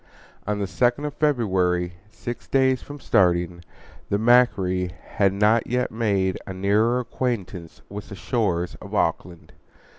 [0.47, 3.63] On the 2d of February, six days from starting,
[4.09, 9.53] the MACQUARIE had not yet made a nearer acquaintance with the shores of Auckland.